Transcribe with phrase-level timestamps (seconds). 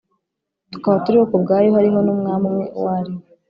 [0.71, 3.23] Tukaba turiho ku bwayo hariho n umwami umwe uwo ari we